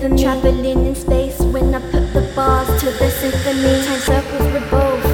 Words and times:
Traveling 0.00 0.86
in 0.86 0.94
space 0.94 1.38
when 1.40 1.74
I 1.74 1.80
put 1.90 2.14
the 2.14 2.32
bars 2.34 2.66
to 2.80 2.86
the 2.86 3.10
symphony. 3.10 3.84
Time 3.84 4.00
circles 4.00 4.48
revolve. 4.48 5.04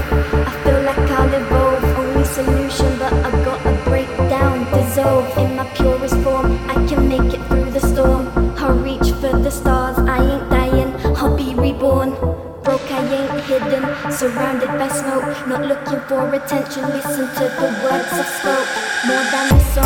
I 0.46 0.62
feel 0.62 0.80
like 0.82 1.10
I'll 1.10 1.34
evolve. 1.34 1.84
Only 1.98 2.24
solution, 2.24 2.96
but 2.96 3.12
I've 3.12 3.44
gotta 3.44 3.74
break 3.90 4.06
down, 4.30 4.64
dissolve 4.72 5.26
in 5.38 5.56
my 5.56 5.64
purest 5.74 6.14
form. 6.22 6.56
I 6.70 6.74
can 6.86 7.08
make 7.08 7.34
it 7.34 7.42
through 7.48 7.70
the 7.72 7.80
storm. 7.80 8.28
I'll 8.58 8.78
reach 8.78 9.10
for 9.20 9.36
the 9.36 9.50
stars. 9.50 9.98
I 9.98 10.18
ain't 10.22 10.50
dying. 10.50 10.94
I'll 11.16 11.36
be 11.36 11.52
reborn. 11.54 12.10
Broke, 12.62 12.90
I 12.90 13.02
ain't 13.18 13.44
hidden. 13.44 13.82
Surrounded 14.12 14.68
by 14.78 14.88
smoke. 14.88 15.48
Not 15.48 15.66
looking 15.66 16.00
for 16.06 16.32
attention. 16.32 16.84
Listen 16.94 17.26
to 17.34 17.44
the 17.58 17.68
words 17.82 18.12
I 18.12 18.24
spoke. 18.38 18.68
More 19.06 19.26
than 19.34 19.46
a 19.50 19.60
song, 19.74 19.85